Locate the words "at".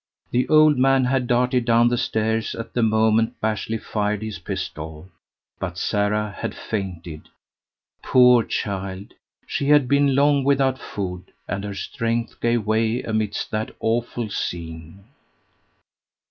2.55-2.73